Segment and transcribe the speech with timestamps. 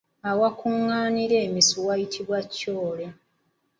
[0.29, 3.07] Awakuŋŋaanira emisu wayitibwa kyole.